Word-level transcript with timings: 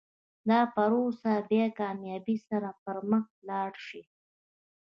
دا 0.49 0.61
پروسه 0.73 1.33
به 1.37 1.45
په 1.47 1.65
کامیابۍ 1.79 2.37
سره 2.47 2.69
پر 2.83 2.97
مخ 3.09 3.25
لاړه 3.49 3.79
شي. 3.87 4.01